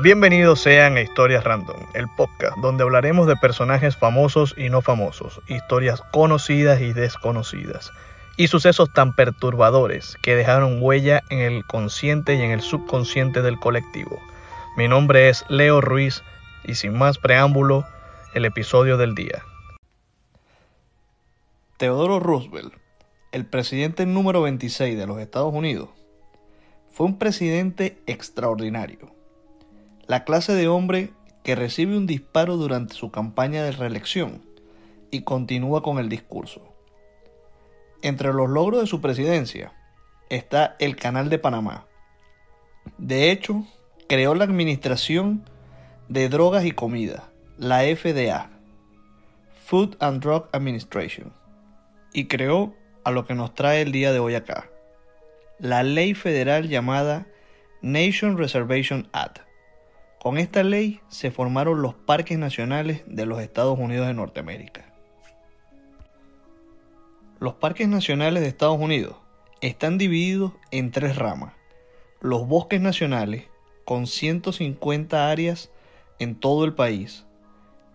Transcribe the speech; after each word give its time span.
Bienvenidos 0.00 0.60
sean 0.60 0.96
a 0.96 1.00
Historias 1.00 1.42
Random, 1.42 1.76
el 1.92 2.06
podcast 2.06 2.56
donde 2.58 2.84
hablaremos 2.84 3.26
de 3.26 3.34
personajes 3.34 3.96
famosos 3.96 4.54
y 4.56 4.68
no 4.68 4.80
famosos, 4.80 5.40
historias 5.48 6.02
conocidas 6.12 6.80
y 6.80 6.92
desconocidas, 6.92 7.90
y 8.36 8.46
sucesos 8.46 8.92
tan 8.92 9.16
perturbadores 9.16 10.16
que 10.22 10.36
dejaron 10.36 10.80
huella 10.80 11.24
en 11.30 11.40
el 11.40 11.64
consciente 11.64 12.36
y 12.36 12.42
en 12.42 12.52
el 12.52 12.60
subconsciente 12.60 13.42
del 13.42 13.58
colectivo. 13.58 14.20
Mi 14.76 14.86
nombre 14.86 15.30
es 15.30 15.44
Leo 15.48 15.80
Ruiz 15.80 16.22
y 16.62 16.76
sin 16.76 16.96
más 16.96 17.18
preámbulo, 17.18 17.84
el 18.34 18.44
episodio 18.44 18.98
del 18.98 19.16
día. 19.16 19.42
Teodoro 21.76 22.20
Roosevelt, 22.20 22.72
el 23.32 23.46
presidente 23.46 24.06
número 24.06 24.42
26 24.42 24.96
de 24.96 25.06
los 25.08 25.18
Estados 25.18 25.52
Unidos, 25.52 25.88
fue 26.92 27.06
un 27.06 27.18
presidente 27.18 27.98
extraordinario. 28.06 29.17
La 30.08 30.24
clase 30.24 30.54
de 30.54 30.68
hombre 30.68 31.10
que 31.44 31.54
recibe 31.54 31.94
un 31.94 32.06
disparo 32.06 32.56
durante 32.56 32.94
su 32.94 33.10
campaña 33.10 33.62
de 33.62 33.72
reelección 33.72 34.42
y 35.10 35.20
continúa 35.20 35.82
con 35.82 35.98
el 35.98 36.08
discurso. 36.08 36.62
Entre 38.00 38.32
los 38.32 38.48
logros 38.48 38.80
de 38.80 38.86
su 38.86 39.02
presidencia 39.02 39.74
está 40.30 40.76
el 40.78 40.96
Canal 40.96 41.28
de 41.28 41.38
Panamá. 41.38 41.84
De 42.96 43.30
hecho, 43.30 43.66
creó 44.08 44.34
la 44.34 44.44
Administración 44.44 45.44
de 46.08 46.30
Drogas 46.30 46.64
y 46.64 46.70
Comida, 46.70 47.28
la 47.58 47.80
FDA, 47.82 48.48
Food 49.66 49.96
and 50.00 50.22
Drug 50.22 50.48
Administration, 50.52 51.34
y 52.14 52.28
creó 52.28 52.74
a 53.04 53.10
lo 53.10 53.26
que 53.26 53.34
nos 53.34 53.54
trae 53.54 53.82
el 53.82 53.92
día 53.92 54.10
de 54.14 54.20
hoy 54.20 54.36
acá, 54.36 54.70
la 55.58 55.82
ley 55.82 56.14
federal 56.14 56.66
llamada 56.66 57.26
Nation 57.82 58.38
Reservation 58.38 59.06
Act. 59.12 59.47
Con 60.20 60.38
esta 60.38 60.64
ley 60.64 61.00
se 61.08 61.30
formaron 61.30 61.80
los 61.80 61.94
parques 61.94 62.36
nacionales 62.38 63.02
de 63.06 63.24
los 63.24 63.40
Estados 63.40 63.78
Unidos 63.78 64.08
de 64.08 64.14
Norteamérica. 64.14 64.92
Los 67.38 67.54
parques 67.54 67.86
nacionales 67.86 68.42
de 68.42 68.48
Estados 68.48 68.80
Unidos 68.80 69.14
están 69.60 69.96
divididos 69.96 70.54
en 70.72 70.90
tres 70.90 71.14
ramas. 71.16 71.54
Los 72.20 72.48
bosques 72.48 72.80
nacionales, 72.80 73.44
con 73.84 74.08
150 74.08 75.30
áreas 75.30 75.70
en 76.18 76.34
todo 76.34 76.64
el 76.64 76.74
país, 76.74 77.24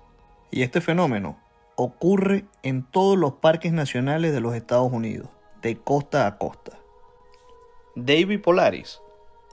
Y 0.50 0.62
este 0.62 0.80
fenómeno 0.80 1.38
ocurre 1.76 2.44
en 2.62 2.82
todos 2.84 3.18
los 3.18 3.34
parques 3.34 3.72
nacionales 3.72 4.32
de 4.32 4.40
los 4.40 4.54
Estados 4.54 4.92
Unidos, 4.92 5.28
de 5.62 5.76
costa 5.76 6.26
a 6.26 6.38
costa. 6.38 6.78
David 7.94 8.40
Polaris 8.40 9.00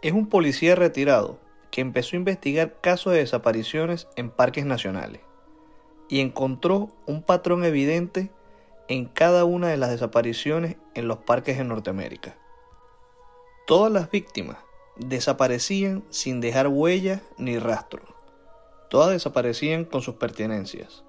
es 0.02 0.14
un 0.14 0.28
policía 0.28 0.76
retirado 0.76 1.40
que 1.72 1.82
empezó 1.82 2.16
a 2.16 2.20
investigar 2.20 2.80
casos 2.82 3.14
de 3.14 3.20
desapariciones 3.20 4.08
en 4.16 4.30
parques 4.30 4.66
nacionales 4.66 5.22
y 6.08 6.20
encontró 6.20 6.90
un 7.08 7.24
patrón 7.24 7.66
evidente 7.66 8.30
en 8.88 9.06
cada 9.06 9.46
una 9.46 9.70
de 9.70 9.78
las 9.78 9.90
desapariciones 9.90 10.76
en 10.94 11.08
los 11.08 11.20
parques 11.20 11.58
en 11.58 11.70
Norteamérica. 11.70 12.36
Todas 13.66 13.92
las 13.92 14.12
víctimas 14.12 14.58
desaparecían 14.98 16.04
sin 16.10 16.42
dejar 16.42 16.68
huella 16.68 17.22
ni 17.38 17.58
rastro. 17.58 18.13
Todas 18.94 19.10
desaparecían 19.10 19.86
con 19.86 20.04
sus 20.04 20.18
pertenencias, 20.18 21.04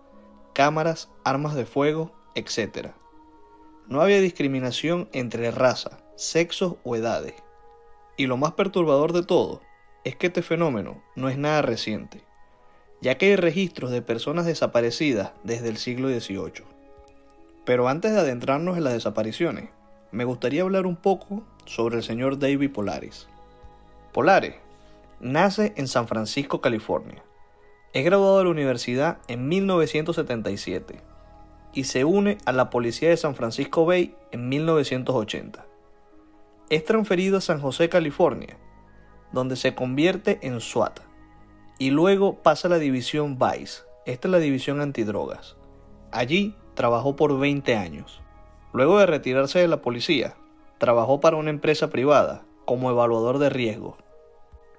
cámaras, 0.54 1.10
armas 1.22 1.54
de 1.54 1.66
fuego, 1.66 2.12
etc. 2.34 2.92
No 3.88 4.00
había 4.00 4.22
discriminación 4.22 5.10
entre 5.12 5.50
raza, 5.50 5.98
sexos 6.16 6.76
o 6.82 6.96
edades. 6.96 7.34
Y 8.16 8.26
lo 8.26 8.38
más 8.38 8.52
perturbador 8.52 9.12
de 9.12 9.22
todo 9.22 9.60
es 10.02 10.16
que 10.16 10.28
este 10.28 10.40
fenómeno 10.40 11.04
no 11.14 11.28
es 11.28 11.36
nada 11.36 11.60
reciente, 11.60 12.24
ya 13.02 13.18
que 13.18 13.26
hay 13.26 13.36
registros 13.36 13.90
de 13.90 14.00
personas 14.00 14.46
desaparecidas 14.46 15.32
desde 15.42 15.68
el 15.68 15.76
siglo 15.76 16.08
XVIII. 16.08 16.64
Pero 17.66 17.88
antes 17.88 18.14
de 18.14 18.20
adentrarnos 18.20 18.78
en 18.78 18.84
las 18.84 18.94
desapariciones, 18.94 19.68
me 20.10 20.24
gustaría 20.24 20.62
hablar 20.62 20.86
un 20.86 20.96
poco 20.96 21.42
sobre 21.66 21.96
el 21.96 22.02
señor 22.02 22.38
David 22.38 22.72
Polaris. 22.72 23.28
Polaris 24.14 24.54
nace 25.20 25.74
en 25.76 25.86
San 25.86 26.08
Francisco, 26.08 26.62
California. 26.62 27.22
Es 27.94 28.04
graduado 28.04 28.38
de 28.38 28.44
la 28.44 28.50
universidad 28.50 29.18
en 29.28 29.46
1977 29.46 31.00
y 31.72 31.84
se 31.84 32.04
une 32.04 32.38
a 32.44 32.50
la 32.50 32.68
policía 32.68 33.10
de 33.10 33.16
San 33.16 33.36
Francisco 33.36 33.86
Bay 33.86 34.16
en 34.32 34.48
1980. 34.48 35.64
Es 36.70 36.84
transferido 36.84 37.38
a 37.38 37.40
San 37.40 37.60
José, 37.60 37.88
California, 37.88 38.58
donde 39.30 39.54
se 39.54 39.76
convierte 39.76 40.40
en 40.42 40.60
SWAT 40.60 41.02
y 41.78 41.90
luego 41.90 42.42
pasa 42.42 42.66
a 42.66 42.72
la 42.72 42.78
división 42.80 43.38
Vice. 43.38 43.82
Esta 44.06 44.26
es 44.26 44.32
la 44.32 44.38
división 44.38 44.80
antidrogas. 44.80 45.56
Allí 46.10 46.56
trabajó 46.74 47.14
por 47.14 47.38
20 47.38 47.76
años. 47.76 48.22
Luego 48.72 48.98
de 48.98 49.06
retirarse 49.06 49.60
de 49.60 49.68
la 49.68 49.82
policía, 49.82 50.34
trabajó 50.78 51.20
para 51.20 51.36
una 51.36 51.50
empresa 51.50 51.90
privada 51.90 52.44
como 52.64 52.90
evaluador 52.90 53.38
de 53.38 53.50
riesgos. 53.50 54.03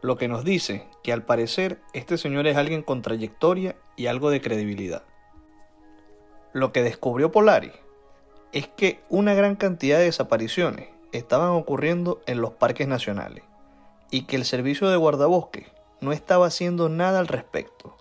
Lo 0.06 0.18
que 0.18 0.28
nos 0.28 0.46
dice 0.46 0.86
que 1.02 1.12
al 1.12 1.24
parecer 1.24 1.80
este 1.94 2.20
señor 2.20 2.46
es 2.46 2.58
alguien 2.58 2.84
con 2.84 3.02
trayectoria 3.02 3.76
y 3.96 4.06
algo 4.06 4.30
de 4.30 4.40
credibilidad. 4.40 5.02
Lo 6.54 6.72
que 6.72 6.84
descubrió 6.84 7.32
Polari 7.32 7.72
es 8.52 8.68
que 8.68 9.00
una 9.10 9.34
gran 9.34 9.56
cantidad 9.56 9.98
de 9.98 10.04
desapariciones 10.04 10.90
estaban 11.12 11.50
ocurriendo 11.50 12.22
en 12.28 12.40
los 12.40 12.52
parques 12.52 12.88
nacionales 12.88 13.44
y 14.12 14.26
que 14.26 14.36
el 14.36 14.46
servicio 14.46 14.90
de 14.90 14.96
guardabosques 14.96 15.72
no 16.02 16.12
estaba 16.12 16.46
haciendo 16.46 16.88
nada 16.88 17.18
al 17.18 17.28
respecto. 17.28 17.98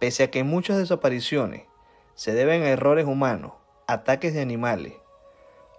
Pese 0.00 0.22
a 0.22 0.30
que 0.30 0.44
muchas 0.44 0.78
desapariciones 0.78 1.64
se 2.14 2.32
deben 2.32 2.62
a 2.62 2.70
errores 2.70 3.04
humanos, 3.04 3.52
ataques 3.86 4.32
de 4.32 4.40
animales 4.40 4.94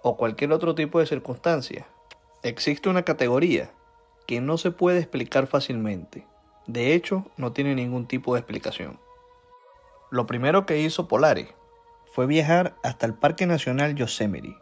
o 0.00 0.16
cualquier 0.16 0.52
otro 0.52 0.76
tipo 0.76 1.00
de 1.00 1.06
circunstancia, 1.06 1.88
existe 2.44 2.88
una 2.88 3.02
categoría 3.02 3.72
que 4.26 4.40
no 4.40 4.58
se 4.58 4.70
puede 4.70 4.98
explicar 4.98 5.46
fácilmente. 5.46 6.26
De 6.66 6.94
hecho, 6.94 7.26
no 7.36 7.52
tiene 7.52 7.74
ningún 7.74 8.06
tipo 8.06 8.34
de 8.34 8.40
explicación. 8.40 8.98
Lo 10.10 10.26
primero 10.26 10.66
que 10.66 10.80
hizo 10.80 11.08
Polaris 11.08 11.48
fue 12.12 12.26
viajar 12.26 12.76
hasta 12.82 13.06
el 13.06 13.14
Parque 13.14 13.46
Nacional 13.46 13.94
Yosemite. 13.94 14.56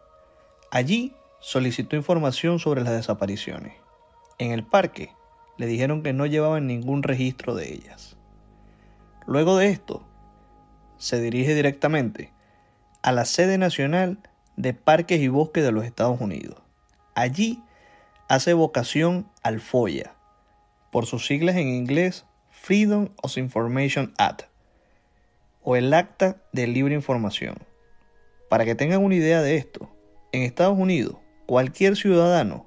Allí 0.70 1.14
solicitó 1.40 1.96
información 1.96 2.58
sobre 2.58 2.82
las 2.82 2.94
desapariciones. 2.94 3.74
En 4.38 4.52
el 4.52 4.64
parque 4.64 5.14
le 5.58 5.66
dijeron 5.66 6.02
que 6.02 6.12
no 6.12 6.26
llevaban 6.26 6.66
ningún 6.66 7.02
registro 7.02 7.54
de 7.54 7.72
ellas. 7.72 8.16
Luego 9.26 9.56
de 9.56 9.68
esto, 9.68 10.02
se 10.96 11.20
dirige 11.20 11.54
directamente 11.54 12.32
a 13.02 13.12
la 13.12 13.24
sede 13.24 13.58
nacional 13.58 14.18
de 14.56 14.72
Parques 14.72 15.20
y 15.20 15.28
Bosques 15.28 15.64
de 15.64 15.72
los 15.72 15.84
Estados 15.84 16.20
Unidos. 16.20 16.56
Allí 17.14 17.62
hace 18.32 18.54
vocación 18.54 19.28
al 19.42 19.60
FOIA, 19.60 20.16
por 20.90 21.04
sus 21.04 21.26
siglas 21.26 21.56
en 21.56 21.68
inglés 21.68 22.24
Freedom 22.50 23.10
of 23.22 23.36
Information 23.36 24.14
Act, 24.16 24.44
o 25.62 25.76
el 25.76 25.92
Acta 25.92 26.38
de 26.50 26.66
Libre 26.66 26.94
Información. 26.94 27.56
Para 28.48 28.64
que 28.64 28.74
tengan 28.74 29.04
una 29.04 29.16
idea 29.16 29.42
de 29.42 29.56
esto, 29.56 29.90
en 30.32 30.40
Estados 30.40 30.78
Unidos 30.78 31.16
cualquier 31.44 31.94
ciudadano 31.94 32.66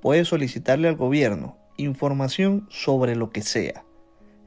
puede 0.00 0.24
solicitarle 0.24 0.88
al 0.88 0.96
gobierno 0.96 1.58
información 1.76 2.66
sobre 2.70 3.14
lo 3.14 3.28
que 3.32 3.42
sea, 3.42 3.84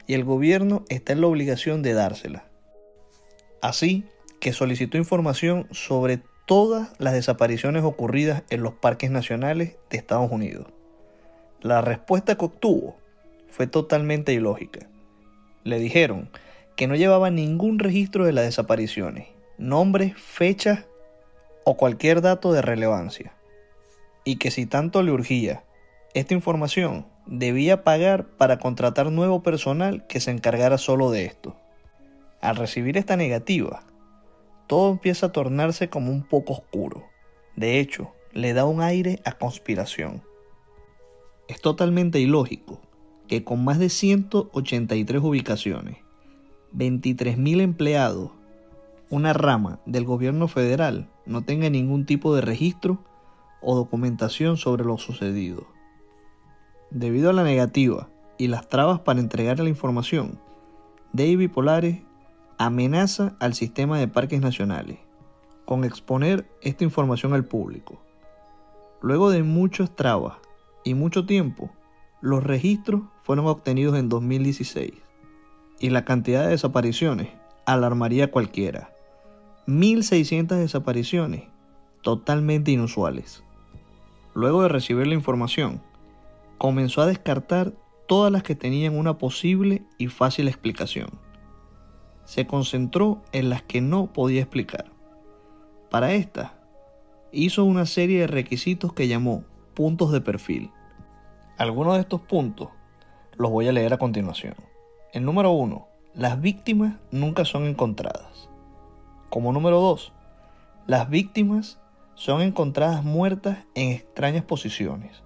y 0.08 0.14
el 0.14 0.24
gobierno 0.24 0.84
está 0.88 1.12
en 1.12 1.20
la 1.20 1.28
obligación 1.28 1.82
de 1.82 1.92
dársela. 1.92 2.50
Así 3.62 4.04
que 4.40 4.52
solicitó 4.52 4.98
información 4.98 5.68
sobre 5.70 6.22
todas 6.46 6.92
las 6.98 7.12
desapariciones 7.12 7.82
ocurridas 7.82 8.44
en 8.50 8.62
los 8.62 8.72
parques 8.72 9.10
nacionales 9.10 9.76
de 9.90 9.98
Estados 9.98 10.30
Unidos. 10.30 10.68
La 11.60 11.80
respuesta 11.80 12.36
que 12.36 12.44
obtuvo 12.44 12.96
fue 13.48 13.66
totalmente 13.66 14.32
ilógica. 14.32 14.86
Le 15.64 15.80
dijeron 15.80 16.30
que 16.76 16.86
no 16.86 16.94
llevaba 16.94 17.30
ningún 17.30 17.80
registro 17.80 18.24
de 18.24 18.32
las 18.32 18.44
desapariciones, 18.44 19.26
nombres, 19.58 20.14
fechas 20.16 20.84
o 21.64 21.76
cualquier 21.76 22.20
dato 22.20 22.52
de 22.52 22.62
relevancia, 22.62 23.32
y 24.24 24.36
que 24.36 24.52
si 24.52 24.66
tanto 24.66 25.02
le 25.02 25.10
urgía 25.10 25.64
esta 26.14 26.34
información, 26.34 27.06
debía 27.26 27.82
pagar 27.82 28.26
para 28.26 28.58
contratar 28.58 29.10
nuevo 29.10 29.42
personal 29.42 30.06
que 30.06 30.20
se 30.20 30.30
encargara 30.30 30.78
solo 30.78 31.10
de 31.10 31.24
esto. 31.24 31.56
Al 32.40 32.54
recibir 32.54 32.96
esta 32.96 33.16
negativa, 33.16 33.82
todo 34.66 34.90
empieza 34.92 35.26
a 35.26 35.32
tornarse 35.32 35.88
como 35.88 36.10
un 36.10 36.22
poco 36.22 36.52
oscuro. 36.54 37.04
De 37.54 37.80
hecho, 37.80 38.12
le 38.32 38.52
da 38.52 38.64
un 38.64 38.80
aire 38.80 39.20
a 39.24 39.32
conspiración. 39.32 40.22
Es 41.48 41.60
totalmente 41.60 42.20
ilógico 42.20 42.80
que 43.28 43.44
con 43.44 43.64
más 43.64 43.78
de 43.78 43.88
183 43.88 45.22
ubicaciones, 45.22 45.98
23.000 46.74 47.60
empleados, 47.60 48.30
una 49.08 49.32
rama 49.32 49.80
del 49.86 50.04
gobierno 50.04 50.48
federal 50.48 51.08
no 51.24 51.44
tenga 51.44 51.70
ningún 51.70 52.06
tipo 52.06 52.34
de 52.34 52.40
registro 52.40 52.98
o 53.60 53.74
documentación 53.74 54.56
sobre 54.56 54.84
lo 54.84 54.98
sucedido. 54.98 55.66
Debido 56.90 57.30
a 57.30 57.32
la 57.32 57.44
negativa 57.44 58.08
y 58.38 58.48
las 58.48 58.68
trabas 58.68 59.00
para 59.00 59.20
entregar 59.20 59.58
la 59.60 59.68
información, 59.68 60.40
David 61.12 61.50
Polares 61.50 62.00
amenaza 62.58 63.36
al 63.38 63.54
sistema 63.54 63.98
de 63.98 64.08
parques 64.08 64.40
nacionales 64.40 64.98
con 65.66 65.84
exponer 65.84 66.48
esta 66.62 66.84
información 66.84 67.34
al 67.34 67.44
público. 67.44 68.00
Luego 69.02 69.30
de 69.30 69.42
muchos 69.42 69.94
trabas 69.94 70.38
y 70.84 70.94
mucho 70.94 71.26
tiempo, 71.26 71.70
los 72.22 72.42
registros 72.42 73.02
fueron 73.24 73.46
obtenidos 73.46 73.98
en 73.98 74.08
2016 74.08 74.92
y 75.80 75.90
la 75.90 76.04
cantidad 76.04 76.44
de 76.44 76.50
desapariciones 76.50 77.28
alarmaría 77.66 78.26
a 78.26 78.30
cualquiera. 78.30 78.92
1.600 79.66 80.56
desapariciones 80.56 81.42
totalmente 82.02 82.70
inusuales. 82.70 83.42
Luego 84.34 84.62
de 84.62 84.68
recibir 84.68 85.08
la 85.08 85.14
información, 85.14 85.82
comenzó 86.56 87.02
a 87.02 87.06
descartar 87.06 87.72
todas 88.06 88.32
las 88.32 88.44
que 88.44 88.54
tenían 88.54 88.96
una 88.96 89.18
posible 89.18 89.82
y 89.98 90.06
fácil 90.06 90.46
explicación 90.46 91.25
se 92.26 92.46
concentró 92.46 93.22
en 93.32 93.48
las 93.48 93.62
que 93.62 93.80
no 93.80 94.12
podía 94.12 94.42
explicar. 94.42 94.86
Para 95.90 96.12
esta, 96.12 96.58
hizo 97.32 97.64
una 97.64 97.86
serie 97.86 98.20
de 98.20 98.26
requisitos 98.26 98.92
que 98.92 99.08
llamó 99.08 99.44
puntos 99.74 100.12
de 100.12 100.20
perfil. 100.20 100.72
Algunos 101.56 101.94
de 101.94 102.00
estos 102.00 102.20
puntos 102.20 102.68
los 103.36 103.50
voy 103.50 103.68
a 103.68 103.72
leer 103.72 103.94
a 103.94 103.98
continuación. 103.98 104.54
El 105.12 105.24
número 105.24 105.52
1. 105.52 105.86
Las 106.14 106.40
víctimas 106.40 106.96
nunca 107.10 107.44
son 107.44 107.64
encontradas. 107.64 108.50
Como 109.30 109.52
número 109.52 109.80
2. 109.80 110.12
Las 110.86 111.08
víctimas 111.08 111.78
son 112.14 112.42
encontradas 112.42 113.04
muertas 113.04 113.58
en 113.74 113.92
extrañas 113.92 114.42
posiciones, 114.42 115.22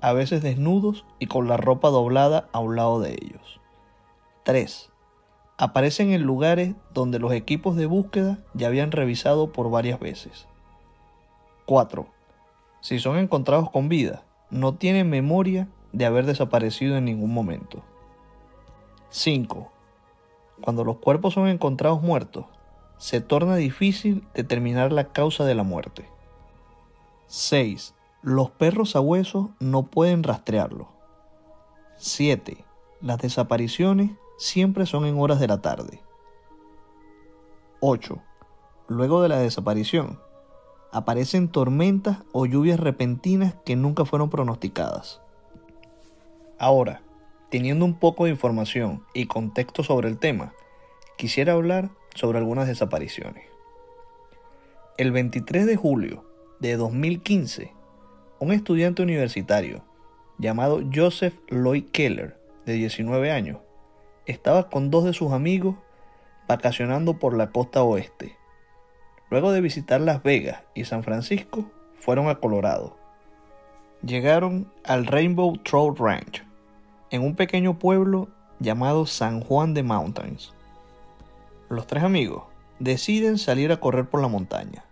a 0.00 0.12
veces 0.12 0.42
desnudos 0.42 1.06
y 1.18 1.26
con 1.26 1.48
la 1.48 1.56
ropa 1.56 1.88
doblada 1.88 2.48
a 2.52 2.58
un 2.58 2.76
lado 2.76 3.00
de 3.00 3.12
ellos. 3.12 3.60
3 4.44 4.91
aparecen 5.58 6.12
en 6.12 6.22
lugares 6.22 6.74
donde 6.92 7.18
los 7.18 7.32
equipos 7.32 7.76
de 7.76 7.86
búsqueda 7.86 8.38
ya 8.54 8.68
habían 8.68 8.92
revisado 8.92 9.52
por 9.52 9.70
varias 9.70 10.00
veces. 10.00 10.46
4. 11.66 12.06
Si 12.80 12.98
son 12.98 13.16
encontrados 13.18 13.70
con 13.70 13.88
vida, 13.88 14.24
no 14.50 14.74
tienen 14.74 15.08
memoria 15.08 15.68
de 15.92 16.06
haber 16.06 16.26
desaparecido 16.26 16.96
en 16.96 17.04
ningún 17.04 17.32
momento. 17.32 17.82
5. 19.10 19.70
Cuando 20.62 20.84
los 20.84 20.96
cuerpos 20.96 21.34
son 21.34 21.48
encontrados 21.48 22.02
muertos, 22.02 22.46
se 22.98 23.20
torna 23.20 23.56
difícil 23.56 24.26
determinar 24.34 24.92
la 24.92 25.12
causa 25.12 25.44
de 25.44 25.54
la 25.54 25.62
muerte. 25.64 26.08
6. 27.26 27.94
Los 28.22 28.50
perros 28.50 28.94
a 28.94 29.00
huesos 29.00 29.48
no 29.58 29.84
pueden 29.84 30.22
rastrearlo. 30.22 30.88
7. 31.96 32.64
Las 33.00 33.18
desapariciones 33.18 34.12
siempre 34.36 34.86
son 34.86 35.04
en 35.06 35.18
horas 35.18 35.40
de 35.40 35.48
la 35.48 35.60
tarde. 35.60 36.00
8. 37.80 38.18
Luego 38.88 39.22
de 39.22 39.28
la 39.28 39.38
desaparición, 39.38 40.20
aparecen 40.92 41.48
tormentas 41.48 42.18
o 42.32 42.46
lluvias 42.46 42.78
repentinas 42.78 43.54
que 43.64 43.76
nunca 43.76 44.04
fueron 44.04 44.30
pronosticadas. 44.30 45.20
Ahora, 46.58 47.02
teniendo 47.50 47.84
un 47.84 47.98
poco 47.98 48.24
de 48.24 48.30
información 48.30 49.02
y 49.14 49.26
contexto 49.26 49.82
sobre 49.82 50.08
el 50.08 50.18
tema, 50.18 50.52
quisiera 51.16 51.54
hablar 51.54 51.90
sobre 52.14 52.38
algunas 52.38 52.68
desapariciones. 52.68 53.44
El 54.98 55.10
23 55.10 55.66
de 55.66 55.76
julio 55.76 56.24
de 56.60 56.76
2015, 56.76 57.72
un 58.38 58.52
estudiante 58.52 59.02
universitario 59.02 59.82
llamado 60.38 60.82
Joseph 60.94 61.34
Lloyd 61.48 61.86
Keller, 61.90 62.38
de 62.66 62.74
19 62.74 63.32
años, 63.32 63.58
estaba 64.26 64.68
con 64.68 64.90
dos 64.90 65.04
de 65.04 65.12
sus 65.12 65.32
amigos 65.32 65.76
vacacionando 66.48 67.18
por 67.18 67.36
la 67.36 67.50
costa 67.50 67.82
oeste. 67.82 68.36
Luego 69.30 69.52
de 69.52 69.60
visitar 69.60 70.00
Las 70.00 70.22
Vegas 70.22 70.62
y 70.74 70.84
San 70.84 71.02
Francisco, 71.02 71.64
fueron 71.94 72.28
a 72.28 72.34
Colorado. 72.34 72.96
Llegaron 74.04 74.70
al 74.84 75.06
Rainbow 75.06 75.56
Trout 75.58 75.98
Ranch, 75.98 76.44
en 77.10 77.22
un 77.22 77.36
pequeño 77.36 77.78
pueblo 77.78 78.28
llamado 78.58 79.06
San 79.06 79.40
Juan 79.40 79.72
de 79.72 79.82
Mountains. 79.82 80.52
Los 81.68 81.86
tres 81.86 82.02
amigos 82.02 82.44
deciden 82.80 83.38
salir 83.38 83.70
a 83.70 83.78
correr 83.78 84.08
por 84.10 84.20
la 84.20 84.28
montaña. 84.28 84.84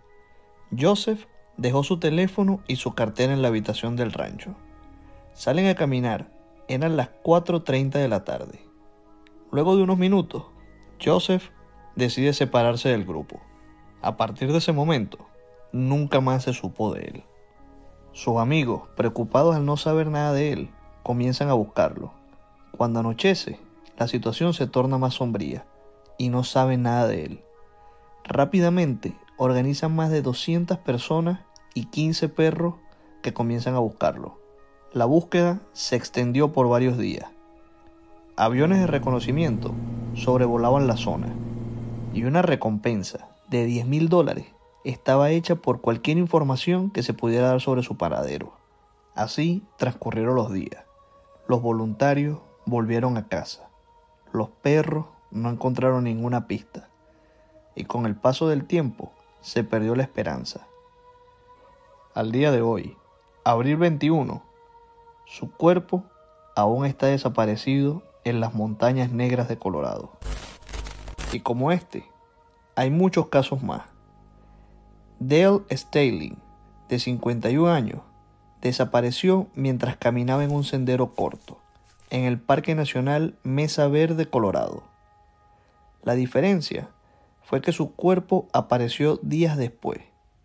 Joseph 0.77 1.25
dejó 1.57 1.83
su 1.83 1.99
teléfono 1.99 2.61
y 2.67 2.77
su 2.77 2.95
cartera 2.95 3.33
en 3.33 3.41
la 3.41 3.49
habitación 3.49 3.95
del 3.95 4.13
rancho. 4.13 4.55
Salen 5.33 5.67
a 5.67 5.75
caminar, 5.75 6.31
eran 6.67 6.95
las 6.95 7.09
4.30 7.23 7.91
de 7.91 8.07
la 8.07 8.23
tarde. 8.23 8.70
Luego 9.51 9.75
de 9.75 9.83
unos 9.83 9.97
minutos, 9.97 10.45
Joseph 11.03 11.49
decide 11.97 12.31
separarse 12.31 12.89
del 12.89 13.03
grupo. 13.03 13.41
A 14.01 14.15
partir 14.15 14.51
de 14.51 14.59
ese 14.59 14.71
momento, 14.71 15.17
nunca 15.73 16.21
más 16.21 16.43
se 16.43 16.53
supo 16.53 16.93
de 16.93 17.01
él. 17.01 17.23
Sus 18.13 18.37
amigos, 18.37 18.83
preocupados 18.95 19.55
al 19.55 19.65
no 19.65 19.75
saber 19.75 20.07
nada 20.07 20.31
de 20.31 20.53
él, 20.53 20.71
comienzan 21.03 21.49
a 21.49 21.53
buscarlo. 21.53 22.13
Cuando 22.77 23.01
anochece, 23.01 23.59
la 23.97 24.07
situación 24.07 24.53
se 24.53 24.67
torna 24.67 24.97
más 24.97 25.15
sombría 25.15 25.65
y 26.17 26.29
no 26.29 26.43
saben 26.43 26.83
nada 26.83 27.07
de 27.07 27.25
él. 27.25 27.43
Rápidamente 28.23 29.17
organizan 29.37 29.95
más 29.95 30.11
de 30.11 30.21
200 30.21 30.77
personas 30.77 31.41
y 31.73 31.85
15 31.85 32.29
perros 32.29 32.75
que 33.21 33.33
comienzan 33.33 33.75
a 33.75 33.79
buscarlo. 33.79 34.39
La 34.93 35.05
búsqueda 35.05 35.61
se 35.73 35.95
extendió 35.95 36.53
por 36.53 36.69
varios 36.69 36.97
días. 36.97 37.30
Aviones 38.37 38.79
de 38.79 38.87
reconocimiento 38.87 39.73
sobrevolaban 40.15 40.87
la 40.87 40.95
zona 40.95 41.27
y 42.13 42.23
una 42.23 42.41
recompensa 42.41 43.27
de 43.49 43.65
10 43.65 43.85
mil 43.87 44.07
dólares 44.07 44.45
estaba 44.85 45.31
hecha 45.31 45.55
por 45.55 45.81
cualquier 45.81 46.17
información 46.17 46.91
que 46.91 47.03
se 47.03 47.13
pudiera 47.13 47.49
dar 47.49 47.59
sobre 47.59 47.83
su 47.83 47.97
paradero. 47.97 48.53
Así 49.15 49.63
transcurrieron 49.77 50.35
los 50.35 50.51
días. 50.51 50.85
Los 51.47 51.61
voluntarios 51.61 52.39
volvieron 52.65 53.17
a 53.17 53.27
casa. 53.27 53.69
Los 54.31 54.49
perros 54.49 55.07
no 55.29 55.49
encontraron 55.49 56.05
ninguna 56.05 56.47
pista. 56.47 56.87
Y 57.75 57.83
con 57.83 58.05
el 58.05 58.15
paso 58.15 58.47
del 58.47 58.63
tiempo 58.63 59.11
se 59.41 59.65
perdió 59.65 59.93
la 59.93 60.03
esperanza. 60.03 60.67
Al 62.13 62.31
día 62.31 62.51
de 62.51 62.61
hoy, 62.61 62.97
abril 63.43 63.75
21, 63.75 64.41
su 65.25 65.51
cuerpo 65.51 66.05
aún 66.55 66.85
está 66.85 67.07
desaparecido 67.07 68.03
en 68.23 68.39
las 68.39 68.53
montañas 68.53 69.11
negras 69.11 69.47
de 69.47 69.57
Colorado. 69.57 70.11
Y 71.31 71.39
como 71.39 71.71
este, 71.71 72.05
hay 72.75 72.89
muchos 72.89 73.27
casos 73.27 73.63
más. 73.63 73.83
Dale 75.19 75.61
Staley, 75.71 76.37
de 76.89 76.99
51 76.99 77.71
años, 77.71 78.01
desapareció 78.61 79.47
mientras 79.55 79.97
caminaba 79.97 80.43
en 80.43 80.51
un 80.51 80.63
sendero 80.63 81.13
corto, 81.13 81.59
en 82.09 82.25
el 82.25 82.39
Parque 82.39 82.75
Nacional 82.75 83.37
Mesa 83.43 83.87
Verde, 83.87 84.27
Colorado. 84.27 84.83
La 86.03 86.15
diferencia 86.15 86.89
fue 87.43 87.61
que 87.61 87.71
su 87.71 87.93
cuerpo 87.93 88.47
apareció 88.53 89.19
días 89.21 89.57
después, 89.57 89.99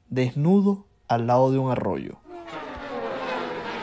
desnudo 0.09 0.87
al 1.09 1.27
lado 1.27 1.51
de 1.51 1.59
un 1.59 1.71
arroyo. 1.71 2.19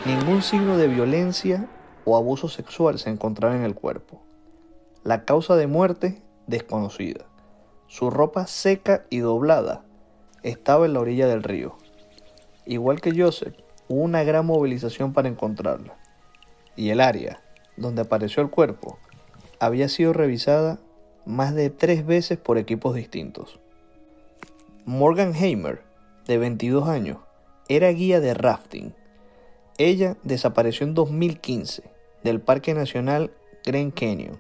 Ningún 0.06 0.42
signo 0.42 0.78
de 0.78 0.88
violencia 0.88 1.68
o 2.06 2.18
abuso 2.18 2.50
sexual 2.50 3.00
se 3.00 3.10
encontraba 3.10 3.56
en 3.56 3.64
el 3.64 3.76
cuerpo. 3.76 4.22
La 5.04 5.26
causa 5.26 5.56
de 5.56 5.68
muerte 5.68 6.22
desconocida. 6.48 7.26
Su 7.88 8.10
ropa 8.10 8.48
seca 8.48 9.06
y 9.10 9.20
doblada 9.20 9.84
estaba 10.42 10.86
en 10.86 10.94
la 10.94 11.00
orilla 11.00 11.28
del 11.28 11.44
río. 11.44 11.78
Igual 12.66 13.02
que 13.02 13.14
Joseph, 13.16 13.56
hubo 13.88 14.02
una 14.02 14.24
gran 14.24 14.46
movilización 14.46 15.14
para 15.14 15.30
encontrarla. 15.30 15.96
Y 16.76 16.90
el 16.90 17.02
área 17.02 17.42
donde 17.78 18.02
apareció 18.02 18.42
el 18.42 18.50
cuerpo 18.50 18.98
había 19.60 19.90
sido 19.90 20.14
revisada 20.14 20.80
más 21.26 21.54
de 21.54 21.70
tres 21.70 22.06
veces 22.06 22.38
por 22.38 22.58
equipos 22.58 22.96
distintos. 22.96 23.60
Morgan 24.86 25.34
Hamer, 25.36 25.84
de 26.28 26.38
22 26.38 26.90
años, 26.90 27.18
era 27.70 27.90
guía 27.90 28.20
de 28.20 28.34
rafting. 28.34 28.94
Ella 29.78 30.18
desapareció 30.24 30.86
en 30.86 30.94
2015 30.94 31.93
del 32.24 32.42
Parque 32.42 32.74
Nacional 32.74 33.32
Grand 33.66 33.94
Canyon. 33.94 34.40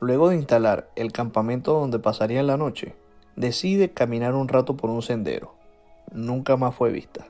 Luego 0.00 0.28
de 0.28 0.36
instalar 0.36 0.90
el 0.96 1.12
campamento 1.12 1.72
donde 1.72 1.98
pasaría 1.98 2.42
la 2.42 2.56
noche, 2.56 2.94
decide 3.36 3.92
caminar 3.92 4.34
un 4.34 4.48
rato 4.48 4.76
por 4.76 4.90
un 4.90 5.02
sendero. 5.02 5.54
Nunca 6.12 6.56
más 6.56 6.74
fue 6.74 6.90
vista. 6.90 7.28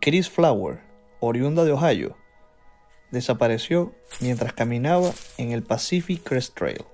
Chris 0.00 0.28
Flower, 0.30 0.80
oriunda 1.20 1.64
de 1.64 1.72
Ohio, 1.72 2.16
desapareció 3.10 3.92
mientras 4.20 4.52
caminaba 4.52 5.10
en 5.38 5.52
el 5.52 5.62
Pacific 5.62 6.22
Crest 6.22 6.56
Trail. 6.56 6.84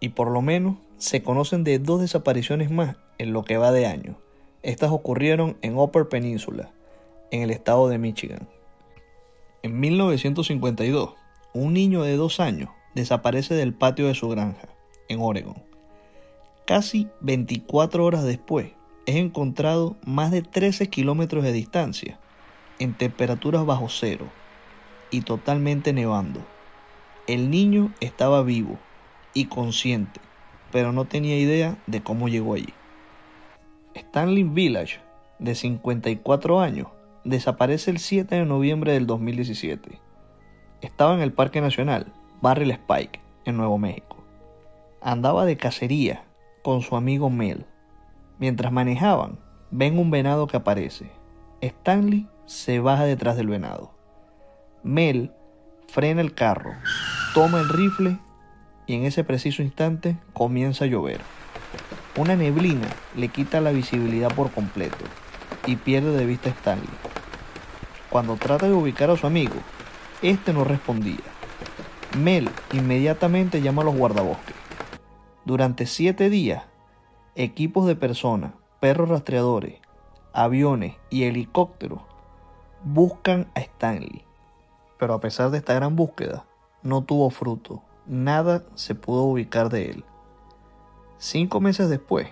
Y 0.00 0.10
por 0.10 0.30
lo 0.30 0.42
menos 0.42 0.76
se 0.98 1.22
conocen 1.22 1.64
de 1.64 1.78
dos 1.78 2.00
desapariciones 2.00 2.70
más 2.70 2.96
en 3.18 3.32
lo 3.32 3.44
que 3.44 3.56
va 3.56 3.72
de 3.72 3.86
año. 3.86 4.16
Estas 4.62 4.90
ocurrieron 4.90 5.56
en 5.62 5.76
Upper 5.76 6.08
Peninsula, 6.08 6.70
en 7.30 7.42
el 7.42 7.50
estado 7.50 7.88
de 7.88 7.98
Michigan. 7.98 8.48
En 9.64 9.78
1952, 9.78 11.14
un 11.52 11.72
niño 11.72 12.02
de 12.02 12.16
dos 12.16 12.40
años 12.40 12.70
desaparece 12.96 13.54
del 13.54 13.72
patio 13.72 14.08
de 14.08 14.14
su 14.16 14.28
granja, 14.28 14.66
en 15.08 15.20
Oregon. 15.20 15.54
Casi 16.66 17.08
24 17.20 18.04
horas 18.04 18.24
después, 18.24 18.72
es 19.06 19.14
encontrado 19.14 19.96
más 20.04 20.32
de 20.32 20.42
13 20.42 20.88
kilómetros 20.88 21.44
de 21.44 21.52
distancia, 21.52 22.18
en 22.80 22.94
temperaturas 22.94 23.64
bajo 23.64 23.88
cero 23.88 24.26
y 25.12 25.20
totalmente 25.20 25.92
nevando. 25.92 26.40
El 27.28 27.48
niño 27.48 27.92
estaba 28.00 28.42
vivo 28.42 28.80
y 29.32 29.44
consciente, 29.44 30.20
pero 30.72 30.92
no 30.92 31.04
tenía 31.04 31.38
idea 31.38 31.78
de 31.86 32.02
cómo 32.02 32.28
llegó 32.28 32.54
allí. 32.54 32.74
Stanley 33.94 34.42
Village, 34.42 34.98
de 35.38 35.54
54 35.54 36.60
años, 36.60 36.88
desaparece 37.24 37.90
el 37.90 37.98
7 37.98 38.34
de 38.34 38.44
noviembre 38.44 38.92
del 38.92 39.06
2017. 39.06 40.00
Estaba 40.80 41.14
en 41.14 41.20
el 41.20 41.32
Parque 41.32 41.60
Nacional 41.60 42.12
Barrel 42.40 42.72
Spike, 42.72 43.20
en 43.44 43.56
Nuevo 43.56 43.78
México. 43.78 44.16
Andaba 45.00 45.44
de 45.44 45.56
cacería 45.56 46.24
con 46.62 46.82
su 46.82 46.96
amigo 46.96 47.30
Mel. 47.30 47.66
Mientras 48.38 48.72
manejaban, 48.72 49.38
ven 49.70 49.98
un 49.98 50.10
venado 50.10 50.46
que 50.46 50.56
aparece. 50.56 51.10
Stanley 51.60 52.26
se 52.46 52.80
baja 52.80 53.04
detrás 53.04 53.36
del 53.36 53.48
venado. 53.48 53.92
Mel 54.82 55.32
frena 55.86 56.20
el 56.20 56.34
carro, 56.34 56.72
toma 57.34 57.60
el 57.60 57.68
rifle 57.68 58.18
y 58.86 58.94
en 58.94 59.04
ese 59.04 59.22
preciso 59.22 59.62
instante 59.62 60.16
comienza 60.32 60.84
a 60.84 60.88
llover. 60.88 61.20
Una 62.16 62.34
neblina 62.34 62.88
le 63.16 63.28
quita 63.28 63.60
la 63.60 63.70
visibilidad 63.70 64.34
por 64.34 64.50
completo 64.50 65.04
y 65.66 65.76
pierde 65.76 66.16
de 66.16 66.26
vista 66.26 66.50
a 66.50 66.52
Stanley. 66.52 66.88
Cuando 68.10 68.36
trata 68.36 68.66
de 68.66 68.74
ubicar 68.74 69.10
a 69.10 69.16
su 69.16 69.26
amigo, 69.26 69.54
este 70.20 70.52
no 70.52 70.64
respondía. 70.64 71.20
Mel 72.18 72.50
inmediatamente 72.72 73.62
llama 73.62 73.82
a 73.82 73.86
los 73.86 73.96
guardabosques. 73.96 74.54
Durante 75.44 75.86
siete 75.86 76.28
días, 76.30 76.64
equipos 77.34 77.86
de 77.86 77.96
personas, 77.96 78.52
perros 78.80 79.08
rastreadores, 79.08 79.80
aviones 80.32 80.96
y 81.10 81.24
helicópteros 81.24 82.00
buscan 82.84 83.50
a 83.54 83.60
Stanley. 83.60 84.24
Pero 84.98 85.14
a 85.14 85.20
pesar 85.20 85.50
de 85.50 85.58
esta 85.58 85.74
gran 85.74 85.96
búsqueda, 85.96 86.44
no 86.82 87.02
tuvo 87.02 87.30
fruto. 87.30 87.82
Nada 88.06 88.64
se 88.74 88.94
pudo 88.94 89.22
ubicar 89.22 89.68
de 89.68 89.90
él. 89.90 90.04
Cinco 91.18 91.60
meses 91.60 91.88
después, 91.88 92.28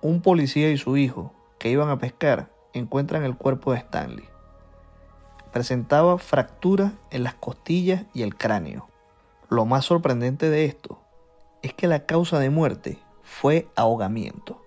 un 0.00 0.20
policía 0.20 0.70
y 0.70 0.76
su 0.76 0.96
hijo, 0.96 1.32
que 1.58 1.70
iban 1.70 1.88
a 1.88 1.98
pescar, 1.98 2.50
encuentran 2.74 3.24
el 3.24 3.36
cuerpo 3.36 3.72
de 3.72 3.78
Stanley. 3.78 4.28
Presentaba 5.52 6.18
fracturas 6.18 6.92
en 7.10 7.22
las 7.22 7.34
costillas 7.34 8.04
y 8.12 8.22
el 8.22 8.36
cráneo. 8.36 8.88
Lo 9.48 9.64
más 9.64 9.84
sorprendente 9.84 10.50
de 10.50 10.64
esto 10.64 11.00
es 11.62 11.72
que 11.72 11.86
la 11.86 12.06
causa 12.06 12.38
de 12.38 12.50
muerte 12.50 12.98
fue 13.22 13.68
ahogamiento, 13.76 14.60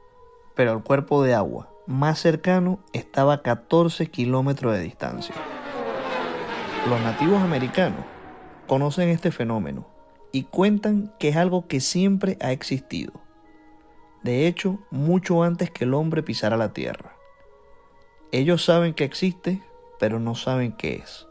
pero 0.55 0.71
el 0.71 0.83
cuerpo 0.83 1.21
de 1.23 1.33
agua 1.33 1.69
más 1.85 2.19
cercano 2.19 2.79
estaba 2.93 3.33
a 3.33 3.41
14 3.41 4.07
kilómetros 4.07 4.73
de 4.73 4.81
distancia. 4.81 5.35
Los 6.89 7.01
nativos 7.01 7.41
americanos 7.41 8.05
conocen 8.65 9.09
este 9.09 9.31
fenómeno 9.31 9.87
y 10.31 10.43
cuentan 10.43 11.13
que 11.19 11.29
es 11.29 11.35
algo 11.35 11.67
que 11.67 11.79
siempre 11.79 12.37
ha 12.41 12.51
existido. 12.51 13.13
De 14.23 14.47
hecho, 14.47 14.79
mucho 14.89 15.43
antes 15.43 15.69
que 15.71 15.85
el 15.85 15.93
hombre 15.93 16.23
pisara 16.23 16.57
la 16.57 16.73
tierra. 16.73 17.16
Ellos 18.33 18.65
saben 18.65 18.93
que 18.93 19.05
existe, 19.05 19.63
pero 19.99 20.19
no 20.19 20.35
saben 20.35 20.73
qué 20.73 20.95
es. 20.95 21.27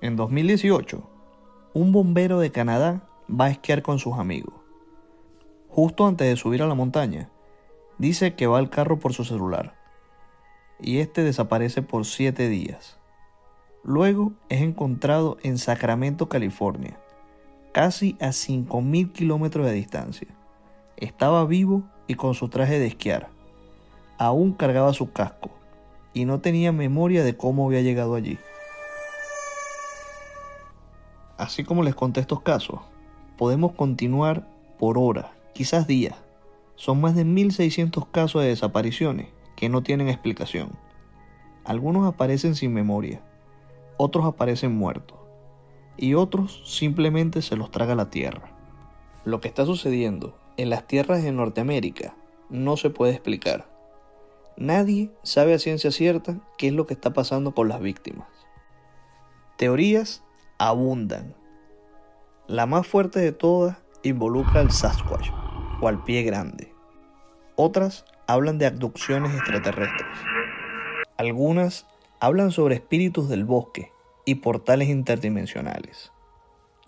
En 0.00 0.16
2018, 0.16 1.02
un 1.74 1.92
bombero 1.92 2.38
de 2.38 2.50
Canadá 2.50 3.06
va 3.28 3.46
a 3.46 3.50
esquiar 3.50 3.82
con 3.82 3.98
sus 3.98 4.14
amigos. 4.14 4.54
Justo 5.68 6.06
antes 6.06 6.28
de 6.28 6.36
subir 6.36 6.62
a 6.62 6.66
la 6.66 6.74
montaña, 6.74 7.28
dice 7.98 8.34
que 8.34 8.46
va 8.46 8.56
al 8.56 8.70
carro 8.70 8.98
por 8.98 9.12
su 9.12 9.24
celular 9.24 9.74
y 10.80 11.00
este 11.00 11.22
desaparece 11.22 11.82
por 11.82 12.06
siete 12.06 12.48
días. 12.48 12.98
Luego 13.84 14.32
es 14.48 14.62
encontrado 14.62 15.36
en 15.42 15.58
Sacramento, 15.58 16.30
California, 16.30 16.98
casi 17.72 18.16
a 18.18 18.28
5.000 18.28 19.12
kilómetros 19.12 19.66
de 19.66 19.72
distancia. 19.72 20.28
Estaba 20.96 21.44
vivo 21.44 21.82
y 22.06 22.14
con 22.14 22.32
su 22.32 22.48
traje 22.48 22.78
de 22.78 22.86
esquiar. 22.86 23.28
Aún 24.16 24.54
cargaba 24.54 24.94
su 24.94 25.12
casco 25.12 25.55
y 26.16 26.24
no 26.24 26.40
tenía 26.40 26.72
memoria 26.72 27.22
de 27.22 27.36
cómo 27.36 27.66
había 27.66 27.82
llegado 27.82 28.14
allí. 28.14 28.38
Así 31.36 31.62
como 31.62 31.82
les 31.82 31.94
conté 31.94 32.20
estos 32.20 32.40
casos, 32.40 32.80
podemos 33.36 33.72
continuar 33.72 34.48
por 34.78 34.96
horas, 34.96 35.26
quizás 35.52 35.86
días. 35.86 36.14
Son 36.74 37.02
más 37.02 37.14
de 37.16 37.26
1.600 37.26 38.06
casos 38.10 38.40
de 38.40 38.48
desapariciones 38.48 39.28
que 39.56 39.68
no 39.68 39.82
tienen 39.82 40.08
explicación. 40.08 40.70
Algunos 41.66 42.08
aparecen 42.08 42.54
sin 42.54 42.72
memoria, 42.72 43.20
otros 43.98 44.24
aparecen 44.24 44.74
muertos 44.74 45.18
y 45.98 46.14
otros 46.14 46.62
simplemente 46.64 47.42
se 47.42 47.56
los 47.56 47.70
traga 47.70 47.94
la 47.94 48.08
tierra. 48.08 48.56
Lo 49.26 49.42
que 49.42 49.48
está 49.48 49.66
sucediendo 49.66 50.34
en 50.56 50.70
las 50.70 50.86
tierras 50.86 51.22
de 51.22 51.32
Norteamérica 51.32 52.16
no 52.48 52.78
se 52.78 52.88
puede 52.88 53.12
explicar. 53.12 53.75
Nadie 54.56 55.10
sabe 55.22 55.52
a 55.52 55.58
ciencia 55.58 55.90
cierta 55.90 56.38
qué 56.56 56.68
es 56.68 56.72
lo 56.72 56.86
que 56.86 56.94
está 56.94 57.12
pasando 57.12 57.52
con 57.52 57.68
las 57.68 57.80
víctimas. 57.80 58.28
Teorías 59.58 60.22
abundan. 60.56 61.34
La 62.46 62.64
más 62.64 62.86
fuerte 62.86 63.20
de 63.20 63.32
todas 63.32 63.76
involucra 64.02 64.60
al 64.60 64.70
Sasquatch 64.70 65.28
o 65.82 65.88
al 65.88 66.02
pie 66.04 66.22
grande. 66.22 66.72
Otras 67.54 68.06
hablan 68.26 68.56
de 68.56 68.66
abducciones 68.66 69.34
extraterrestres. 69.34 70.08
Algunas 71.18 71.86
hablan 72.18 72.50
sobre 72.50 72.76
espíritus 72.76 73.28
del 73.28 73.44
bosque 73.44 73.92
y 74.24 74.36
portales 74.36 74.88
interdimensionales. 74.88 76.12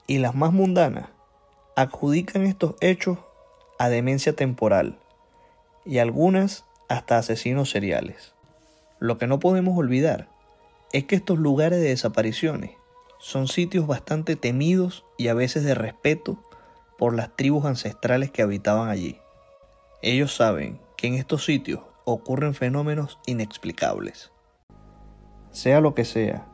Y 0.07 0.19
las 0.19 0.35
más 0.35 0.55
mundanas 0.55 1.11
adjudican 1.77 2.45
estos 2.45 2.77
hechos 2.81 3.19
a 3.79 3.91
demencia 3.91 4.35
temporal 4.35 4.99
y 5.85 5.99
algunas 5.99 6.65
hasta 6.89 7.19
asesinos 7.19 7.71
seriales. 7.71 8.35
Lo 8.99 9.19
que 9.19 9.27
no 9.27 9.39
podemos 9.39 9.79
olvidar 9.79 10.29
es 10.93 11.05
que 11.05 11.17
estos 11.17 11.39
lugares 11.39 11.81
de 11.81 11.89
desapariciones 11.89 12.73
son 13.19 13.49
sitios 13.49 13.87
bastante 13.87 14.37
temidos 14.37 15.05
y 15.17 15.29
a 15.29 15.35
veces 15.35 15.65
de 15.65 15.75
respeto 15.75 16.43
por 16.99 17.15
las 17.15 17.35
tribus 17.37 17.65
ancestrales 17.65 18.31
que 18.31 18.43
habitaban 18.43 18.89
allí. 18.89 19.19
Ellos 20.03 20.35
saben 20.35 20.81
que 20.97 21.09
en 21.09 21.15
estos 21.15 21.45
sitios 21.45 21.81
ocurren 22.05 22.55
fenómenos 22.55 23.19
inexplicables. 23.27 24.33
Sea 25.51 25.81
lo 25.81 25.95
que 25.95 26.05
sea 26.05 26.47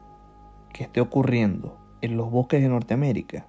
que 0.73 0.85
esté 0.85 1.01
ocurriendo 1.01 1.79
en 2.01 2.17
los 2.17 2.31
bosques 2.31 2.61
de 2.61 2.69
Norteamérica, 2.69 3.47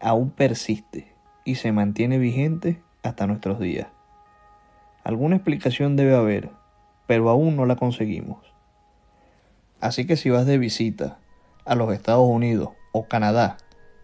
aún 0.00 0.30
persiste 0.30 1.14
y 1.44 1.56
se 1.56 1.72
mantiene 1.72 2.18
vigente 2.18 2.82
hasta 3.02 3.26
nuestros 3.26 3.60
días. 3.60 3.88
Alguna 5.08 5.36
explicación 5.36 5.96
debe 5.96 6.14
haber, 6.14 6.50
pero 7.06 7.30
aún 7.30 7.56
no 7.56 7.64
la 7.64 7.76
conseguimos. 7.76 8.44
Así 9.80 10.06
que 10.06 10.18
si 10.18 10.28
vas 10.28 10.44
de 10.44 10.58
visita 10.58 11.18
a 11.64 11.74
los 11.76 11.94
Estados 11.94 12.28
Unidos 12.28 12.72
o 12.92 13.08
Canadá 13.08 13.56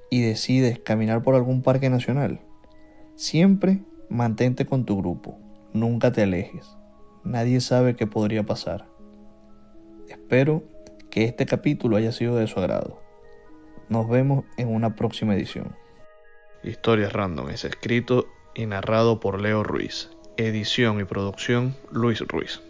y 0.09 0.23
decides 0.23 0.79
caminar 0.79 1.21
por 1.21 1.35
algún 1.35 1.61
parque 1.61 1.91
nacional, 1.91 2.41
siempre 3.17 3.83
mantente 4.09 4.65
con 4.65 4.87
tu 4.87 4.97
grupo, 4.97 5.37
nunca 5.75 6.11
te 6.11 6.23
alejes. 6.23 6.75
Nadie 7.23 7.61
sabe 7.61 7.97
qué 7.97 8.07
podría 8.07 8.45
pasar. 8.45 8.87
Espero 10.09 10.65
que 11.11 11.25
este 11.25 11.45
capítulo 11.45 11.99
haya 11.99 12.13
sido 12.13 12.37
de 12.37 12.47
su 12.47 12.61
agrado. 12.61 12.99
Nos 13.91 14.09
vemos 14.09 14.47
en 14.57 14.75
una 14.75 14.97
próxima 14.97 15.35
edición. 15.35 15.77
Historias 16.63 17.13
Random 17.13 17.51
es 17.51 17.67
escrito 17.67 18.25
y 18.55 18.65
narrado 18.65 19.21
por 19.21 19.39
Leo 19.39 19.63
Ruiz. 19.63 20.14
Edición 20.37 21.01
y 21.01 21.05
producción 21.05 21.77
Luis 21.91 22.21
Ruiz. 22.21 22.61